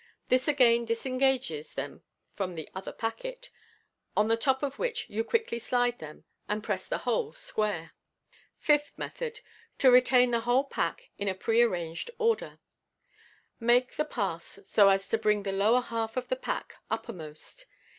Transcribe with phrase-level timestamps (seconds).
[0.29, 2.01] This again disengages then
[2.33, 3.51] from the other packet,
[4.17, 7.91] on the top of which you quickly slide them, and press the whole square.
[8.57, 9.41] Fifth Method.
[9.77, 12.57] (To retain the whole pack in a pre arranged order.)—
[13.59, 17.67] Make the pass so as to bring the lower half of the pack uppermost.